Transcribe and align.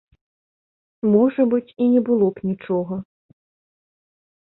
Можа 1.13 1.41
быць, 1.53 1.73
і 1.83 1.91
не 1.93 2.01
было 2.09 2.33
б 2.35 2.49
нічога. 2.51 2.95